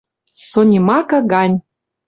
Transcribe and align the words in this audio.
Сонимакы 0.49 1.19
гань. 1.31 1.57